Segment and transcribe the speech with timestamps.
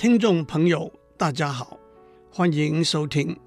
[0.00, 1.78] 听众朋友，大家好，
[2.30, 3.38] 欢迎收听。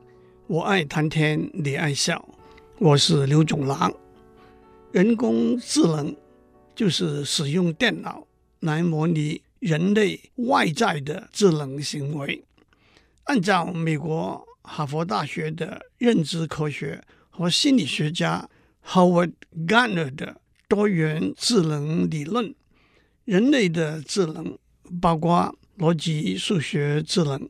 [0.45, 2.29] 我爱谈天，你爱笑，
[2.77, 3.91] 我是刘总郎。
[4.91, 6.15] 人工智能
[6.75, 8.27] 就是使用电脑
[8.59, 12.45] 来模拟人类外在的智能行为。
[13.23, 18.47] 按照美国哈佛大学的认知科学和心理学家
[18.85, 19.31] Howard
[19.65, 22.53] Gardner 的多元智能理论，
[23.25, 24.55] 人类的智能
[25.01, 27.49] 包括逻辑数学智能、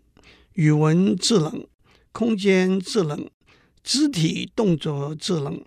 [0.53, 1.67] 语文智能、
[2.13, 3.29] 空间智能、
[3.83, 5.61] 肢体动作智能、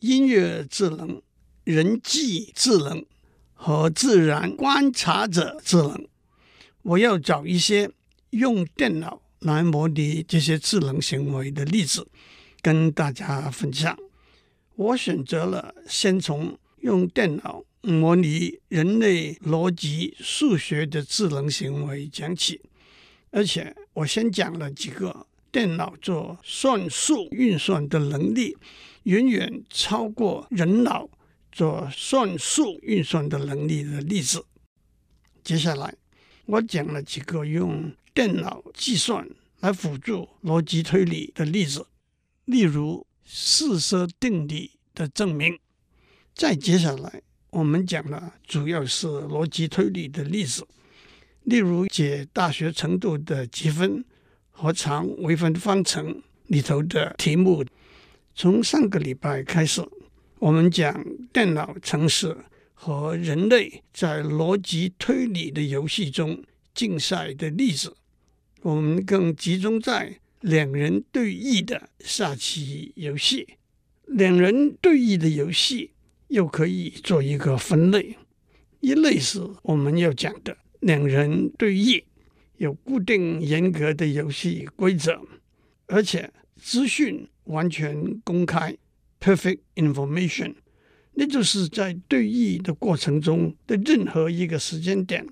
[0.00, 1.22] 音乐智能、
[1.62, 3.04] 人际智能
[3.54, 6.06] 和自然观察者智能。
[6.82, 7.88] 我要找一些
[8.30, 12.08] 用电脑来模拟这些智能行为的例子，
[12.60, 13.96] 跟大家分享。
[14.74, 17.62] 我选择了先从用电脑。
[17.82, 22.60] 模拟人类逻辑数学的智能行为讲起，
[23.30, 28.56] 而且我先讲了几个电脑做算术运算的能力
[29.02, 31.08] 远远超过人脑
[31.50, 34.46] 做算术运算的能力的例子。
[35.42, 35.96] 接下来，
[36.46, 41.84] 我讲了几个用电脑计算来辅助逻辑推理的例子，
[42.44, 45.58] 例如四色定理的证明。
[46.32, 47.22] 再接下来。
[47.52, 50.66] 我们讲了，主要是逻辑推理的例子，
[51.44, 54.02] 例如解大学程度的积分
[54.50, 57.62] 和长微分方程里头的题目。
[58.34, 59.86] 从上个礼拜开始，
[60.38, 62.34] 我们讲电脑程式
[62.72, 66.42] 和人类在逻辑推理的游戏中
[66.74, 67.94] 竞赛的例子。
[68.62, 73.46] 我们更集中在两人对弈的下棋游戏。
[74.06, 75.90] 两人对弈的游戏。
[76.32, 78.16] 又可以做一个分类，
[78.80, 82.02] 一类是我们要讲的两人对弈，
[82.56, 85.20] 有固定严格的游戏规则，
[85.88, 88.74] 而且资讯完全公开
[89.20, 90.54] （perfect information）。
[91.12, 95.26] 那就是在对弈的过程中的任何一个时间点，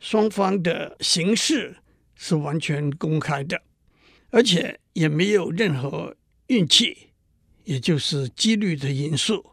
[0.00, 1.76] 双方的形势
[2.14, 3.60] 是完全公开的，
[4.30, 7.10] 而且也没有任何运气，
[7.64, 9.50] 也就是几率的因素。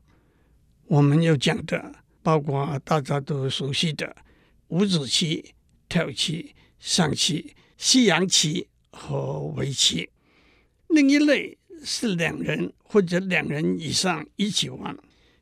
[0.87, 4.15] 我们要讲的包括大家都熟悉的
[4.67, 5.53] 五子棋、
[5.89, 10.09] 跳棋、象棋、西洋棋和围棋。
[10.87, 14.95] 另一类是两人或者两人以上一起玩，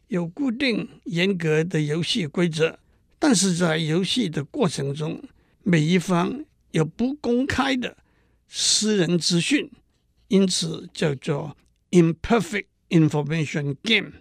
[0.07, 2.79] 有固定严格的游戏规则，
[3.19, 5.21] 但是在游戏的过程中，
[5.61, 7.97] 每一方有不公开的
[8.47, 9.69] 私人资讯，
[10.29, 11.55] 因此叫做
[11.91, 14.11] imperfect information game。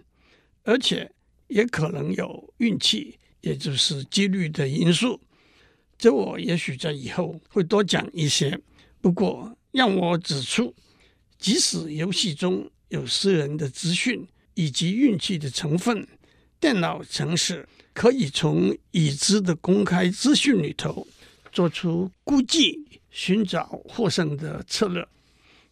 [0.65, 1.11] 而且
[1.53, 5.21] 也可能有运气，也就是几率的因素。
[5.99, 8.59] 这我也许在以后会多讲一些。
[8.99, 10.73] 不过让我指出，
[11.37, 16.07] 即使游戏中有私人的资讯以及运气的成分，
[16.59, 21.05] 电脑程式可以从已知的公开资讯里头
[21.51, 22.79] 做出估计，
[23.11, 25.07] 寻找获胜的策略。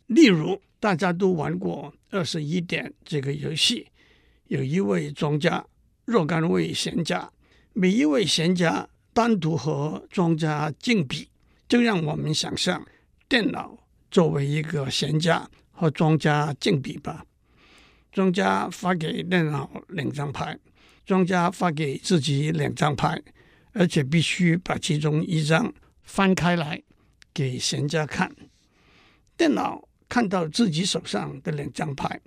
[0.06, 3.88] 例如，大家都玩过二十一点这个游戏。
[4.48, 5.66] 有一位庄家，
[6.06, 7.32] 若干位闲家，
[7.74, 11.30] 每一位闲家单独和庄家竞比，
[11.68, 12.86] 就让我们想象
[13.30, 13.78] 电脑
[14.10, 17.26] 作为一个闲家和庄家竞比吧。
[18.12, 20.58] 庄家发给电脑两张牌，
[21.06, 23.22] 庄家发给自己两张牌，
[23.74, 25.74] 而且必须把其中一张
[26.04, 26.82] 翻开来
[27.34, 28.36] 给闲家看。
[29.38, 32.20] 电脑看到自己手上的两张牌，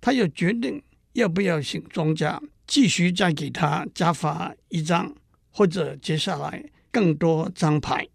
[0.00, 0.82] 他又决定。
[1.14, 5.14] 要不要请庄家继续再给他加发一张，
[5.50, 8.06] 或者接下来更多张牌？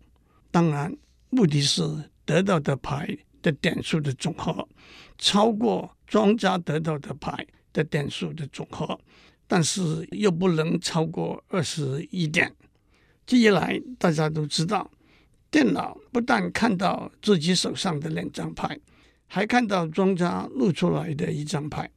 [0.50, 0.96] 当然，
[1.30, 1.84] 目的是
[2.26, 4.68] 得到的牌的点数的总和
[5.18, 9.00] 超过庄家得到的牌的点数的总和，
[9.48, 12.52] 但是又不能超过二十一点。
[13.26, 14.90] 这一来，大家都知道，
[15.52, 18.80] 电脑不但看到自己手上的两张牌，
[19.28, 21.90] 还看到庄家露出来的一张牌。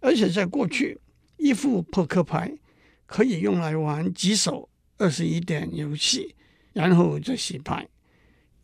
[0.00, 0.98] 而且在过去，
[1.36, 2.52] 一副扑克牌
[3.06, 4.68] 可以用来玩几手
[4.98, 6.34] 二十一点游戏，
[6.72, 7.88] 然后再洗牌。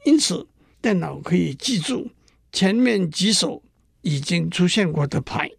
[0.04, 0.46] 因此，
[0.80, 2.10] 电脑可以记住
[2.50, 3.62] 前面几手
[4.00, 5.50] 已经出现过的牌。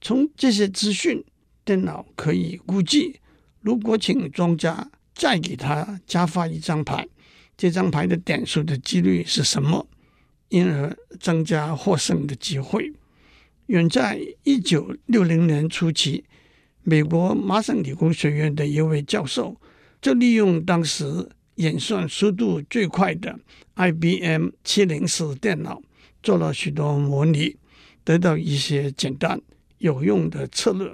[0.00, 1.24] 从这些资讯，
[1.64, 3.20] 电脑可以估计，
[3.60, 7.06] 如果请庄家再给他加发一张牌，
[7.56, 9.86] 这张牌的点数的几率是什么，
[10.48, 12.92] 因而增加获胜的机会。
[13.66, 16.24] 远在一九六零年初期，
[16.90, 19.54] 美国麻省理工学院的一位教授
[20.02, 23.38] 就利用当时演算速度最快的
[23.76, 25.80] IBM 七零四电脑
[26.20, 27.54] 做了许多模拟，
[28.02, 29.40] 得到一些简单
[29.78, 30.90] 有用的策略。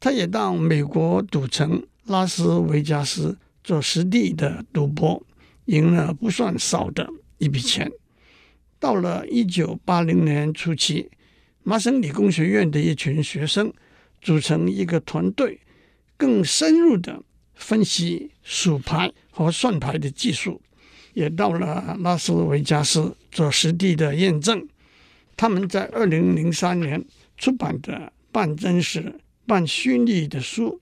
[0.00, 5.24] 他也到美国赌城拉斯维加斯做实地的赌博，
[5.66, 7.88] 赢了不算少的一笔钱。
[8.80, 11.08] 到了一九八零年初期，
[11.62, 13.72] 麻省理工学院的一群学生
[14.20, 15.60] 组成一个团队，
[16.16, 17.22] 更深入的
[17.54, 20.60] 分析数牌和算牌的技术，
[21.14, 24.66] 也到了拉斯维加斯做实地的验证。
[25.36, 27.04] 他们在二零零三年
[27.38, 30.80] 出版的半真实半虚拟的书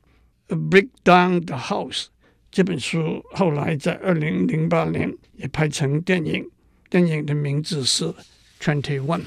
[0.70, 2.04] 《Break Down the House》
[2.50, 6.50] 这本书，后来在二零零八年也拍成电影。
[6.90, 8.04] 电影的名字是
[8.60, 9.20] 《Twenty One》。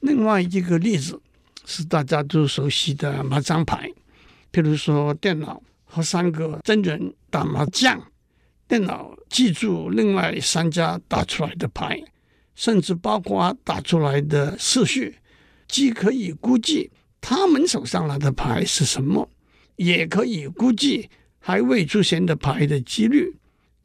[0.00, 1.20] 另外一个例子
[1.64, 3.90] 是大家都熟悉的麻将牌，
[4.52, 8.00] 譬如说电脑和三个真人打麻将，
[8.68, 12.02] 电脑记住另外三家打出来的牌，
[12.54, 15.16] 甚至包括打出来的次序，
[15.66, 16.90] 既可以估计
[17.20, 19.28] 他们手上拿的牌是什么，
[19.76, 21.08] 也可以估计
[21.38, 23.36] 还未出现的牌的几率。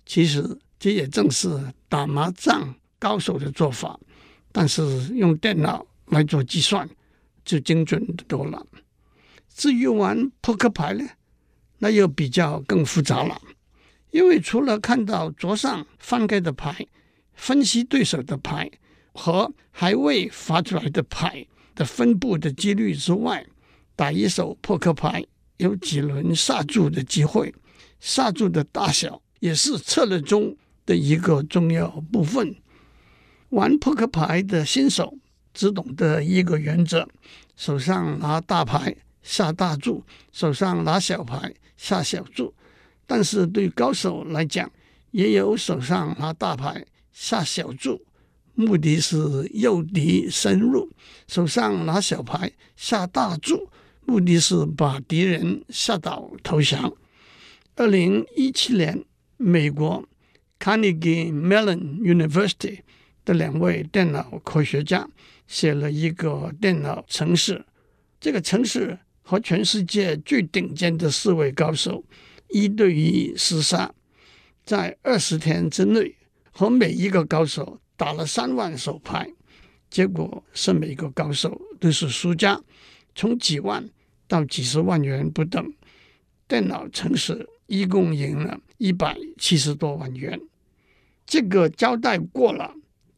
[0.06, 1.74] 其实这也正是。
[1.92, 4.00] 打麻将高手的做法，
[4.52, 4.84] 但是
[5.16, 6.88] 用电脑来做计算
[7.44, 8.66] 就精准的多了。
[9.48, 11.08] 至于玩扑克牌呢，
[11.80, 13.42] 那又比较更复杂了，
[14.12, 16.88] 因为除了看到桌上翻开的牌，
[17.34, 18.72] 分析对手的牌
[19.14, 21.46] 和还未发出来的牌
[21.76, 23.46] 的分布的几率之外，
[23.96, 25.26] 打一手扑克牌
[25.58, 27.54] 有几轮下注的机会，
[28.00, 32.56] 下注的大小也是策略中的一个重要部分，
[33.50, 35.18] 玩扑克牌的新手
[35.54, 37.08] 只懂得一个原则：
[37.56, 42.54] 手上拿大牌下大注，手上拿小牌下小注。
[43.06, 44.72] 但是对高手来讲，
[45.12, 48.02] 也有手上拿大牌下小注，
[48.56, 50.88] 目的是诱敌深入；
[51.28, 53.70] 手上拿小牌下大注，
[54.06, 56.94] 目的是把敌人吓倒投降。
[57.76, 59.04] 二零一七年，
[59.38, 60.06] 美国。
[60.62, 62.80] Carnegie Mellon University
[63.30, 65.08] 的两位电脑科学家
[65.46, 67.64] 写了一个电脑城市，
[68.20, 72.04] 这个城市和全世界最顶尖的四位高手
[72.50, 73.94] 一对一厮杀，
[74.66, 76.16] 在二十天之内
[76.50, 79.32] 和每一个高手打了三万手牌，
[79.92, 82.60] 结果是每个高手都是输家，
[83.14, 83.88] 从几万
[84.28, 85.72] 到几十万元不等。
[86.48, 90.42] 电脑城市一共赢了一百七十多万元。
[91.28, 92.74] 这个交代过了，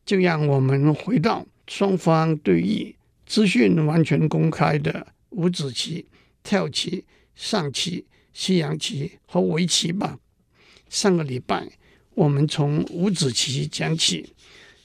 [0.06, 2.94] 就让我们回到双方对弈、
[3.26, 6.06] 资讯完全公开的五子棋、
[6.44, 7.06] 跳棋、
[7.36, 10.18] 象棋、西洋棋和围棋吧。
[10.90, 11.68] 上个礼拜
[12.16, 14.34] 我们从五子棋讲起，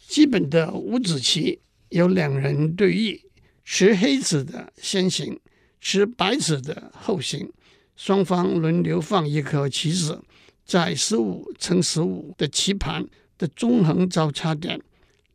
[0.06, 1.58] 基本的五子棋
[1.88, 3.20] 有两人对弈，
[3.64, 5.40] 持黑子的先行，
[5.80, 7.50] 持白子的后行，
[7.96, 10.22] 双方轮流放一颗棋子。
[10.64, 13.06] 在十五乘十五的棋盘
[13.38, 14.80] 的中横交叉点，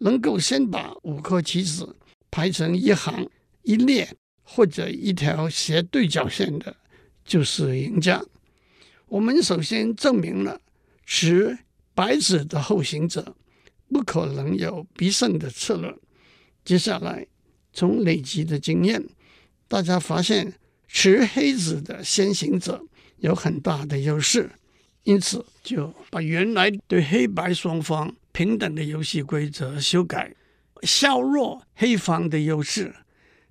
[0.02, 1.96] 能够先把五颗棋子
[2.30, 3.30] 排成一行、
[3.64, 6.76] 一列或者一条斜对角线的，
[7.24, 8.24] 就是赢家。
[9.08, 10.60] 我们首先证明了
[11.06, 11.60] 持
[11.94, 13.36] 白子的后行者
[13.90, 15.94] 不可能有必胜的策略。
[16.64, 17.28] 接下来，
[17.74, 19.04] 从累积的经验，
[19.68, 20.54] 大家发现
[20.88, 22.84] 持黑子的先行者
[23.18, 24.52] 有很大的优势。
[25.04, 30.36] 因此，就把原来对黑白双方平等的游戏规则修改，
[30.84, 32.96] 削弱黑方的优势。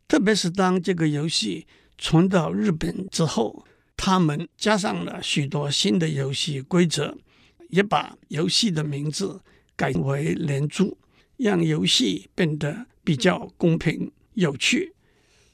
[0.08, 3.64] 特别是当这个游戏传到日本之后，
[3.96, 7.16] 他们加上了许多新的游戏规则，
[7.68, 9.40] 也把游戏的名字
[9.76, 10.99] 改为连珠，
[11.37, 14.94] 让游戏变得比较公平有趣。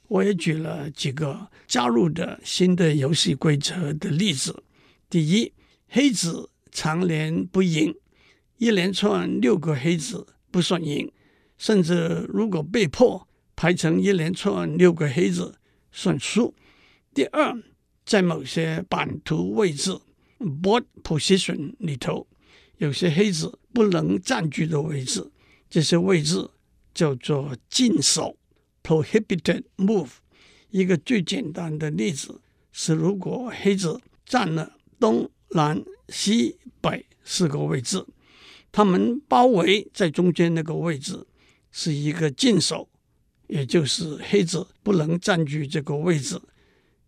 [0.07, 4.63] 我也举了几个加入的新的游戏规则的例子。
[5.09, 5.53] 第一。
[5.89, 7.95] 黑子长连不赢，
[8.57, 11.11] 一连串六个黑子不算赢，
[11.57, 15.57] 甚至如果被迫排成一连串六个黑子
[15.91, 16.53] 算输。
[17.13, 17.55] 第二，
[18.05, 19.97] 在某些版图位置
[20.39, 22.27] （board position） 里头，
[22.77, 25.31] 有些黑子不能占据的位置，
[25.69, 26.49] 这些位置
[26.93, 28.37] 叫做禁守
[28.83, 30.09] （prohibited move）。
[30.69, 35.29] 一个最简单的例子是，如果黑子占了东。
[35.51, 38.05] 南、西、北四个位置，
[38.77, 41.25] 他们包围在中间那个位置
[41.71, 42.87] 是一个禁守，
[43.47, 46.39] 也就是黑子不能占据这个位置。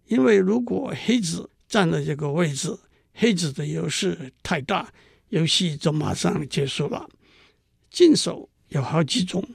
[0.07, 2.75] 因为如果黑子占了这个位置，
[3.13, 4.91] 黑子的优势太大，
[5.27, 7.07] 游戏就马上结束了。
[7.91, 9.47] 禁手有好几种，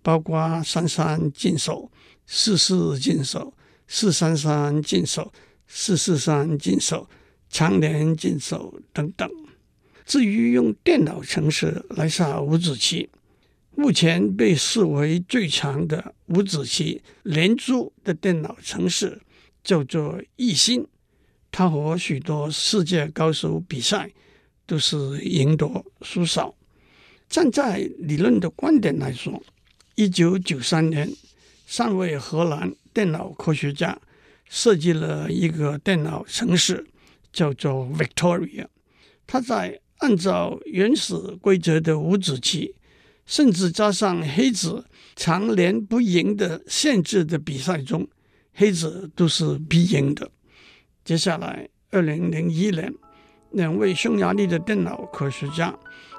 [0.00, 1.92] 包括三三禁手、
[2.24, 3.52] 四四禁手、
[3.86, 5.30] 四三三禁手、
[5.66, 7.06] 四四三禁手、
[7.50, 9.30] 长连禁手等等。
[10.08, 13.10] 至于用电脑程式来下五子棋，
[13.76, 19.20] 目前被视为最强的五子棋连珠的电脑程式
[19.62, 20.86] 叫做易心，
[21.50, 24.10] 它和许多世界高手比赛
[24.64, 26.54] 都是赢多输少。
[27.28, 29.42] 站在理论的观点来说，
[29.94, 31.12] 一九九三年，
[31.66, 34.00] 三位荷兰电脑科学家
[34.48, 36.86] 设计了一个电脑程式，
[37.30, 38.66] 叫做 Victoria，
[39.26, 42.74] 它在按照原始规则的五子棋，
[43.26, 44.84] 甚至加上黑子
[45.16, 48.08] 长连不赢的限制的比赛中，
[48.54, 50.30] 黑子都是必赢的。
[51.04, 52.94] 接下来，二零零一年，
[53.50, 55.76] 两位匈牙利的电脑科学家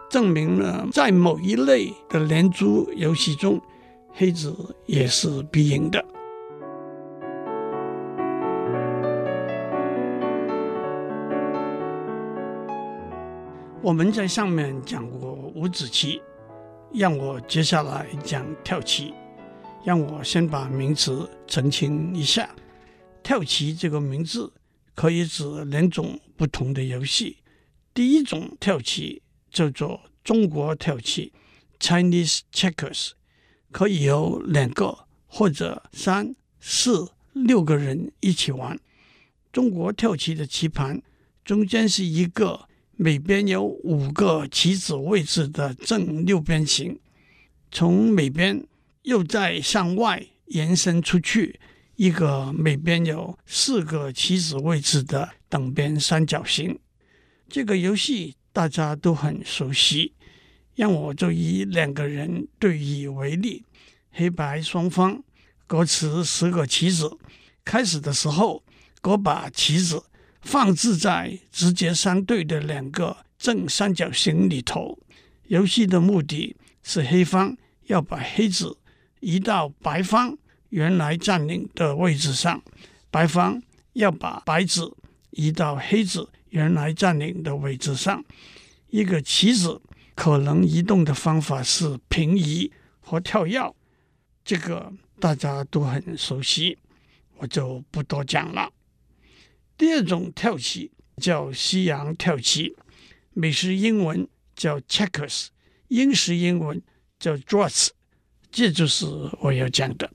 [0.10, 3.62] 证明了，在某一类的连珠游戏中，
[4.10, 4.54] 黑子
[4.88, 6.04] 也是必赢的。
[13.82, 16.22] 我们在上面讲过五子棋，
[16.94, 19.14] 让我接下来讲跳棋。
[19.86, 22.54] 让我先把名词澄清一下，
[23.24, 24.52] 跳棋这个名字
[24.94, 27.38] 可以指两种不同的游戏。
[27.94, 31.32] 第一种跳棋叫做中国跳棋
[31.80, 33.12] （Chinese Checkers），
[33.72, 38.78] 可以由两个或者三、四、六个人一起玩。
[39.54, 41.02] 中国跳棋的棋盘
[41.46, 42.68] 中间是一个。
[43.02, 47.00] 每边有五个棋子位置的正六边形，
[47.72, 48.68] 从每边
[49.04, 51.58] 又再向外延伸出去
[51.96, 56.78] 一个每边有四个棋子位置的等边三角形。
[57.48, 60.14] 这个游戏大家都很熟悉，
[60.76, 63.64] 让我就以两个人对弈为例，
[64.12, 65.24] 黑白双方
[65.66, 67.18] 各持十个棋子，
[67.64, 68.62] 开始的时候
[69.00, 70.04] 各把棋子。
[70.50, 74.98] 放置在直接相对的两个正三角形里头。
[75.46, 78.76] 游戏的目的是黑方要把黑子
[79.20, 80.36] 移到白方
[80.70, 82.64] 原来占领的位置上，
[83.12, 83.62] 白方
[83.94, 84.98] 要把白子
[85.30, 88.26] 移到黑子原来占领的位置上。
[88.90, 89.80] 一个棋子
[90.16, 93.72] 可能移动的方法是平移和跳跃，
[94.44, 96.80] 这个大家都很熟悉，
[97.38, 98.72] 我就不多讲了。
[99.80, 102.76] 第二种跳棋叫西洋跳棋，
[103.32, 105.48] 美式英文叫 checkers，
[105.88, 106.82] 英式英文
[107.18, 107.88] 叫 draughts，
[108.52, 109.06] 这就是
[109.40, 110.12] 我要讲的。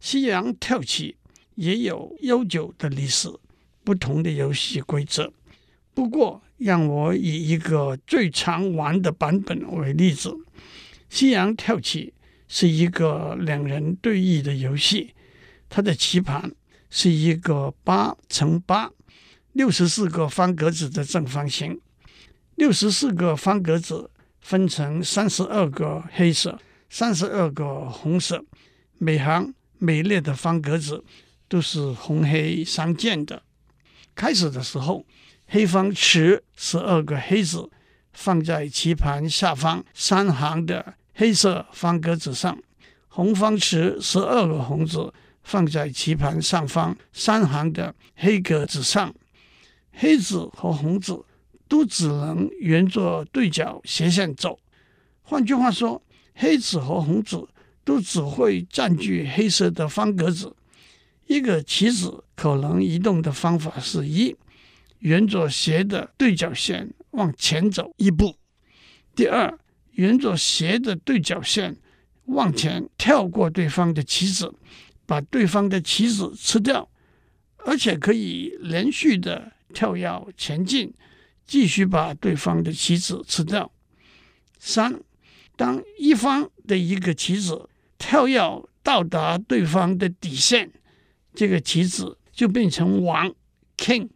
[0.00, 1.16] 西洋跳棋
[1.54, 3.30] 也有悠久的历史，
[3.84, 5.32] 不同的游戏规则。
[5.94, 10.36] 不过，让我以一个最常玩的版本为例子。
[11.08, 12.12] 西洋跳棋
[12.48, 15.14] 是一个两人对弈的游戏，
[15.70, 16.52] 它的棋盘。
[16.96, 18.88] 是一个八乘八，
[19.52, 21.80] 六十四个方格子的正方形。
[22.54, 24.08] 六十四个方格子
[24.40, 26.56] 分成三十二个黑色、
[26.88, 28.44] 三十二个红色，
[28.98, 31.02] 每行每列的方格子
[31.48, 33.42] 都是红黑相间的。
[34.14, 35.04] 开始的时候，
[35.48, 37.68] 黑方持十二个黑子
[38.12, 42.56] 放在棋盘下方三行的黑色方格子上，
[43.08, 45.12] 红方持十二个红子。
[45.44, 49.14] 放在棋盘上方三行的黑格子上，
[49.92, 51.24] 黑子和红子
[51.68, 54.58] 都只能沿着对角斜线走。
[55.22, 56.02] 换句话说，
[56.34, 57.46] 黑子和红子
[57.84, 60.56] 都只会占据黑色的方格子。
[61.26, 64.36] 一个棋子可能移动的方法是：一，
[64.98, 68.36] 沿着斜的对角线往前走一步；
[69.14, 69.58] 第二，
[69.92, 71.76] 沿着斜的对角线
[72.26, 74.52] 往前跳过对方的棋子。
[75.06, 76.88] 把对方的棋子吃掉，
[77.58, 80.92] 而且可以连续的跳跃前进，
[81.46, 83.70] 继续把对方的棋子吃掉。
[84.58, 85.00] 三，
[85.56, 87.68] 当一方的一个棋子
[87.98, 88.40] 跳跃
[88.82, 90.72] 到达对方的底线，
[91.34, 93.34] 这个棋子就变成王
[93.76, 94.08] （king）。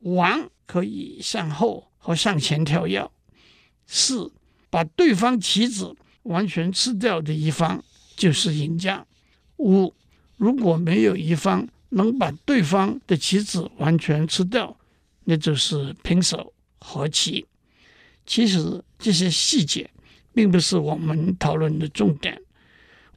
[0.00, 3.10] 王可以向后和向前跳跃。
[3.86, 4.32] 四，
[4.70, 7.82] 把对方棋子完全吃掉的一方
[8.16, 9.04] 就是赢家。
[9.58, 9.92] 五。
[10.36, 14.76] 如果没有一方能把对方的棋子完全吃掉，
[15.24, 17.46] 那就是平手和棋。
[18.24, 19.90] 其实这些细节
[20.32, 22.40] 并不是我们讨论的重点，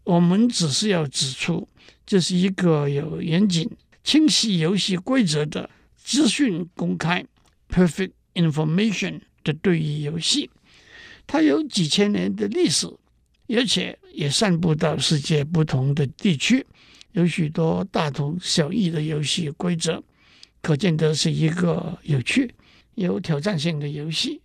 [0.04, 1.68] 我们只是要指出，
[2.06, 3.70] 这是一个有严谨、
[4.04, 7.26] 清晰游戏规则的资讯公开
[7.70, 10.50] （perfect information 的对弈游戏。
[11.28, 12.88] 它有几千年的历史，
[13.48, 16.66] 而且也散布到世界不同的地区，
[17.16, 20.04] 有许多大同小异的游戏规则，
[20.62, 22.54] 可见得是一个有趣、
[22.96, 24.42] 有挑战性的游戏。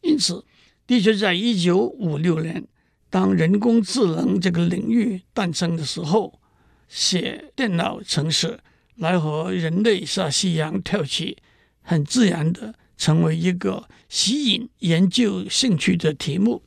[0.00, 0.44] 因此，
[0.86, 2.66] 的确在一九五六年，
[3.10, 6.40] 当人工智能这个领域诞生的时候，
[6.88, 8.60] 写电脑程式
[8.96, 11.36] 来和人类下西洋跳棋，
[11.82, 12.74] 很自然的。
[12.98, 16.64] 成为一个吸引研究兴趣的题目。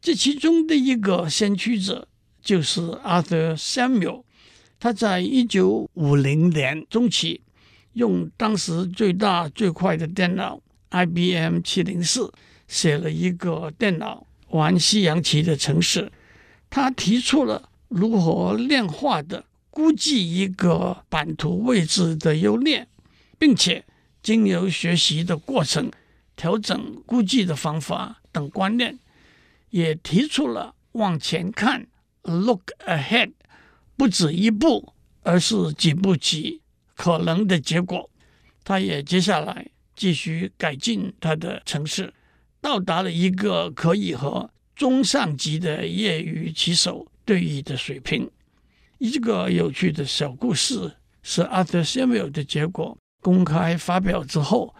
[0.00, 2.08] 这其中的一个先驱者
[2.40, 4.22] 就是 Arthur Samuel。
[4.78, 7.40] 他在一九五零年中期，
[7.94, 12.32] 用当时最大最快的电脑 IBM 七零四
[12.66, 16.10] 写了一个电脑玩西洋棋的程式。
[16.70, 22.86] 他提出了如何量化的估计一个版图位置的优劣，
[23.38, 23.84] 并且。
[24.20, 25.90] 经由学习的过程，
[26.36, 28.98] 调整估计的方法等观念，
[29.70, 31.86] 也提出了往前看
[32.22, 33.30] （look ahead），
[33.98, 36.62] 不止一步，而是几步棋
[36.94, 38.08] 可能的结果。
[38.62, 42.14] 他也接下来继续改进他的程式，
[42.60, 48.30] 到达了一个可以和中上级的业余棋手对弈的水平。
[48.98, 52.96] 一个有趣的小故事是 Arthur Samuel 的结果。
[53.20, 54.72] 公开发表之后，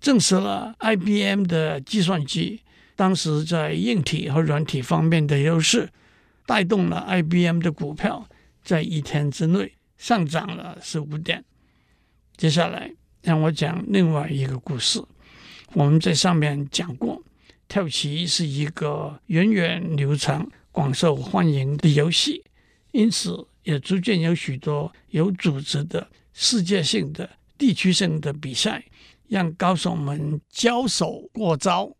[0.00, 2.60] 证实了 IBM 的计算机
[2.96, 5.88] 当时在硬体和软体方面的优势，
[6.44, 8.28] 带动了 IBM 的股票
[8.64, 11.44] 在一天之内上涨了十五点。
[12.36, 12.90] 接下来
[13.22, 15.00] 让我讲另外一个故事。
[15.74, 17.22] 我们在上面讲过，
[17.68, 22.42] 跳棋是一个源远流长、广受欢迎的游戏，
[22.92, 27.28] 因此也逐渐有许多有组织的世界性的。
[27.56, 28.84] 地区性的比赛，
[29.28, 31.96] 让高手们交手过招。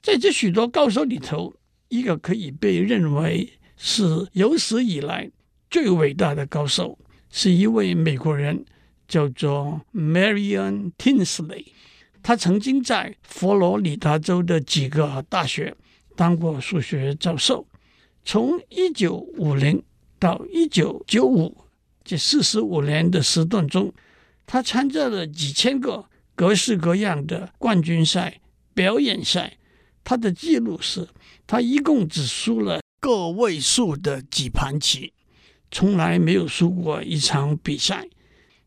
[0.00, 1.52] 在这许多高手里头，
[1.88, 5.28] 一个可以被认为是有史以来
[5.74, 6.96] 最伟大的高手，
[7.32, 8.64] 是一位美国人，
[9.08, 11.66] 叫做 Marion Tinsley。
[12.22, 15.74] 他曾经在佛罗里达州的几个大学
[16.14, 17.66] 当过数学教授。
[18.24, 19.82] 从一九五零
[20.20, 21.64] 到一九九五
[22.04, 23.92] 这四十五年的时段中，
[24.46, 28.40] 他参加了几千个各式各样的冠军赛、
[28.72, 29.58] 表演赛。
[30.04, 31.08] 他的记录是，
[31.48, 35.12] 他一共只输了个位数的几盘棋，
[35.74, 38.06] 从来没有输过一场比赛。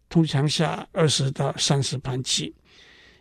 [0.10, 2.54] 通常下二十到三十盘棋。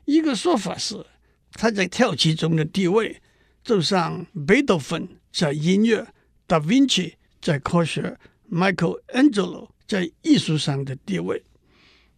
[0.07, 1.07] 一个说法是，
[1.53, 3.22] 他在跳棋中的地位，
[3.62, 6.05] 就像贝多芬在音乐、
[6.49, 8.18] 达芬奇在科学、
[8.51, 11.44] Michael Angelo 在艺术上的地位。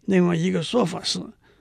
[0.07, 1.20] 另外一个说法是，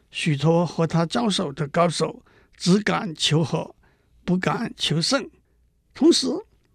[0.10, 2.24] 许多和他交手的高手
[2.56, 3.76] 只敢求和，
[4.24, 5.30] 不敢求胜。
[5.93, 6.28] 同时，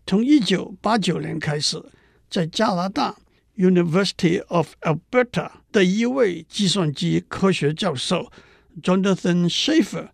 [0.06, 1.82] 从一九八九年开始，
[2.28, 3.16] 在加拿大
[3.56, 8.32] University of Alberta 的一位计算机科学教授
[8.82, 10.08] Jonathan schaffer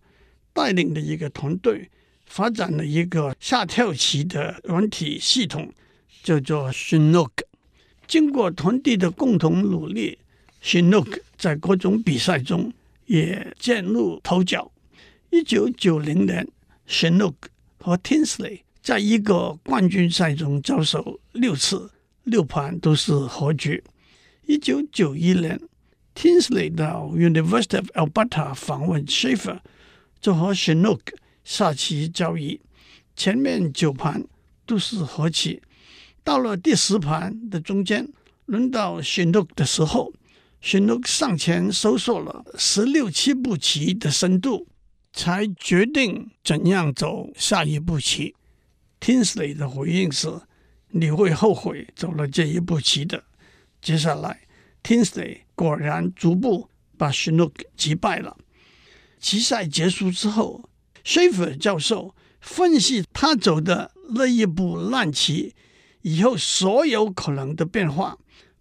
[0.53, 1.89] 带领的一个团队，
[2.25, 5.71] 发展了一个下跳棋的软体系统，
[6.23, 7.31] 叫做 Chinook。
[8.07, 10.19] 经过团队的共同努力。
[10.61, 12.73] Chinook 在各种比赛中
[13.05, 14.69] 也崭露头角。
[15.29, 16.45] 一九九零年
[16.85, 17.35] ，Chinook
[17.77, 21.89] 和 Tinsley 在一个冠军赛中交手六次，
[22.29, 23.83] 六盘都是和局。
[24.45, 25.59] 一九九一年
[26.15, 29.59] ，Tinsley 到 University of Alberta 访问 Shaffer，
[30.21, 31.01] 就和 Chinook
[31.43, 32.61] 下棋交易，
[33.15, 34.25] 前面九盘
[34.65, 35.61] 都是和棋，
[36.23, 38.07] 到了第十盘的中间，
[38.45, 40.13] 轮到 Chinook 的时候。
[40.61, 44.67] 寻路上前搜索了十六七步棋的深度，
[45.13, 48.35] 才决定怎样走下一步棋。
[48.99, 50.27] Tinsley 的回应是
[50.89, 53.23] ：“你会后悔走了这一步棋的。”
[53.81, 54.41] 接下来
[54.83, 58.37] ，Tinsley 果然逐步把寻路击败了。
[59.19, 60.69] 棋赛结束之后
[61.03, 65.55] ，Shaffer 教授分析他走的那一步烂棋
[66.01, 68.17] 以后所有可能的变化，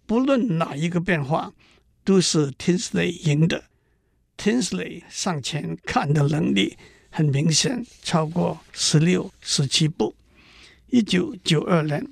[0.07, 1.53] 不论哪一个变化。
[2.05, 3.65] 都是 Tinsley 赢的。
[4.39, 6.79] Tinsley 上前看的能力
[7.11, 10.15] 很明显超过十六、十七步。
[10.87, 12.09] 一九九二年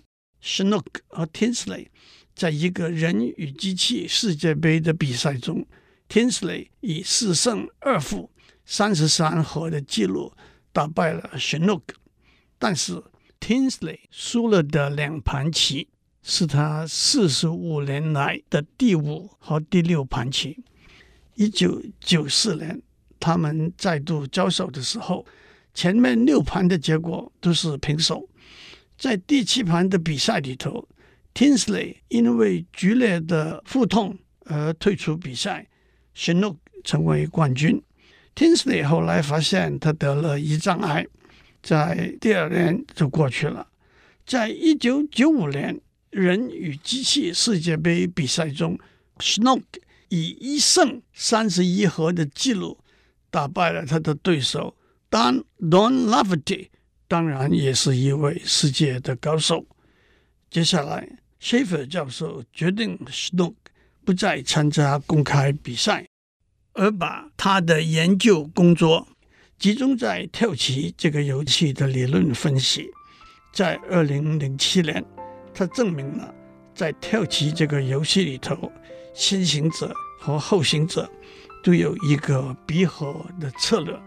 [0.46, 1.88] ，Chinook 和 Tinsley
[2.37, 5.66] 在一个人与机器世界杯的比赛中
[6.09, 8.30] ，Tinsley 以四胜二负、
[8.64, 10.32] 三十三和的记录
[10.72, 11.82] 打败了 Chinook，
[12.59, 13.02] 但是
[13.40, 15.88] Tinsley 输了的两盘棋。
[16.28, 20.59] 是他四十五年来的第五和第六盘棋。
[21.37, 22.82] 一九九四年，
[23.20, 25.24] 他们再度交手的时候，
[25.72, 28.28] 前面六盘的结果都是平手。
[28.98, 30.88] 在第七盘的比赛里头
[31.35, 35.66] ，Tinsley 因为剧烈的腹痛而退出比赛
[36.16, 37.82] ，Chinook 成为冠军。
[38.35, 41.06] Tinsley 后来发现他得了胰脏癌，
[41.62, 43.66] 在第二年就过去了。
[44.24, 45.78] 在一九九五年
[46.11, 48.78] 人与机器世界杯比赛中
[49.18, 49.62] ，Chinook
[50.09, 52.78] 以一胜三十一和的纪录
[53.30, 54.74] 打败了他的对手
[55.11, 56.68] Don Don Lafferty。
[57.08, 59.64] 当然也是一位世界的高手。
[60.50, 61.08] 接下来
[61.40, 63.54] ，Schaefer 教授决定 Chinook
[64.04, 66.06] 不再参加公开比赛，
[66.72, 69.08] 而把他的研究工作
[69.58, 72.90] 集中在跳棋这个游戏的理论分析。
[73.52, 75.04] 在二零零七年，
[75.54, 76.34] 他证明了
[76.74, 78.70] 在跳棋这个游戏里头，
[79.14, 81.10] 先行者和后行者
[81.62, 83.98] 都有一个闭合的策略。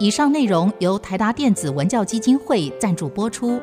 [0.00, 3.60] 以上内容由台达电子文教基金会赞助播出。